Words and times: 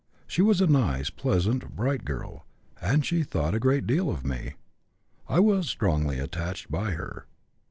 She 0.25 0.41
was 0.41 0.61
a 0.61 0.65
nice, 0.65 1.11
pleasant, 1.11 1.75
bright 1.75 2.05
girl, 2.05 2.43
and 2.81 3.05
she 3.05 3.21
thought 3.21 3.53
a 3.53 3.59
great 3.59 3.85
deal 3.85 4.09
of 4.09 4.25
me. 4.25 4.55
I 5.29 5.39
was 5.39 5.69
strongly 5.69 6.17
attracted 6.17 6.71
by 6.71 6.93
her. 6.93 7.27